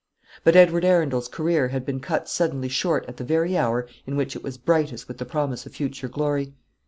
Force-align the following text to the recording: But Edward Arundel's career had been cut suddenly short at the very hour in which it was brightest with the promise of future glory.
But 0.43 0.55
Edward 0.55 0.83
Arundel's 0.83 1.27
career 1.27 1.67
had 1.67 1.85
been 1.85 1.99
cut 1.99 2.27
suddenly 2.27 2.69
short 2.69 3.05
at 3.07 3.17
the 3.17 3.23
very 3.23 3.55
hour 3.55 3.87
in 4.07 4.15
which 4.15 4.35
it 4.35 4.41
was 4.43 4.57
brightest 4.57 5.07
with 5.07 5.19
the 5.19 5.25
promise 5.25 5.67
of 5.67 5.75
future 5.75 6.07
glory. 6.09 6.55